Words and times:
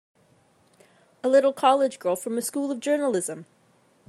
A 1.23 1.29
little 1.29 1.53
college 1.53 1.99
girl 1.99 2.15
from 2.15 2.35
a 2.35 2.41
School 2.41 2.71
of 2.71 2.79
Journalism! 2.79 3.45